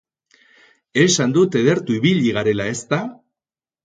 Esan 1.01 1.35
dut 1.35 1.57
ederto 1.59 1.93
ibili 1.97 2.31
garela 2.39 2.65
ezta? 2.71 2.99